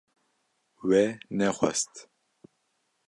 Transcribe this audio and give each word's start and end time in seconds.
We 0.87 1.03
nexwest 1.37 1.93